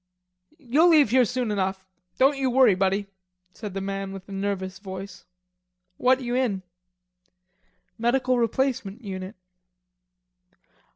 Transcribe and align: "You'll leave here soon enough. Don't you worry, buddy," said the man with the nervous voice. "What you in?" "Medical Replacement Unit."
"You'll 0.57 0.87
leave 0.89 1.11
here 1.11 1.25
soon 1.25 1.51
enough. 1.51 1.85
Don't 2.17 2.35
you 2.35 2.49
worry, 2.49 2.73
buddy," 2.73 3.05
said 3.53 3.75
the 3.75 3.81
man 3.81 4.11
with 4.13 4.25
the 4.25 4.31
nervous 4.31 4.79
voice. 4.79 5.25
"What 5.97 6.21
you 6.21 6.33
in?" 6.33 6.63
"Medical 7.99 8.39
Replacement 8.39 9.03
Unit." 9.03 9.35